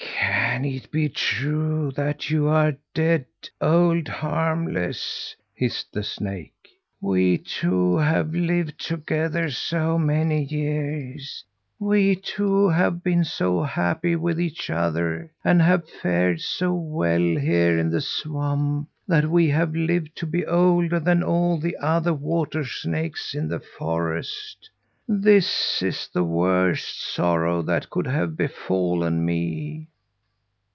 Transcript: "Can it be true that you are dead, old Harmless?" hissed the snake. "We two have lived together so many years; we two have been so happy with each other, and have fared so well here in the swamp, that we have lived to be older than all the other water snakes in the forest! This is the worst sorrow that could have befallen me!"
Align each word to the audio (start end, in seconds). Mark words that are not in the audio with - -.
"Can 0.61 0.65
it 0.65 0.91
be 0.91 1.07
true 1.09 1.91
that 1.95 2.29
you 2.29 2.47
are 2.47 2.75
dead, 2.93 3.25
old 3.61 4.07
Harmless?" 4.09 5.35
hissed 5.55 5.91
the 5.93 6.03
snake. 6.03 6.69
"We 6.99 7.37
two 7.39 7.95
have 7.97 8.35
lived 8.35 8.79
together 8.79 9.49
so 9.49 9.97
many 9.97 10.43
years; 10.43 11.43
we 11.79 12.15
two 12.15 12.67
have 12.69 13.01
been 13.01 13.23
so 13.23 13.63
happy 13.63 14.15
with 14.17 14.39
each 14.41 14.69
other, 14.69 15.31
and 15.43 15.61
have 15.61 15.89
fared 15.89 16.41
so 16.41 16.73
well 16.73 17.21
here 17.37 17.79
in 17.79 17.89
the 17.89 18.01
swamp, 18.01 18.87
that 19.07 19.29
we 19.31 19.47
have 19.49 19.73
lived 19.75 20.15
to 20.17 20.25
be 20.27 20.45
older 20.45 20.99
than 20.99 21.23
all 21.23 21.57
the 21.59 21.77
other 21.81 22.13
water 22.13 22.65
snakes 22.65 23.33
in 23.33 23.47
the 23.47 23.61
forest! 23.61 24.69
This 25.07 25.81
is 25.81 26.07
the 26.13 26.25
worst 26.25 26.99
sorrow 27.01 27.61
that 27.63 27.89
could 27.89 28.05
have 28.07 28.35
befallen 28.37 29.25
me!" 29.25 29.87